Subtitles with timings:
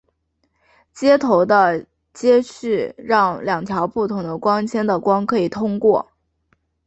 [0.95, 6.11] 接头的接续让两条不同的光纤的光可以通过。